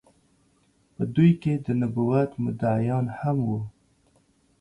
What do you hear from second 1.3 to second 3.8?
کې د نبوت مدعيانو هم وو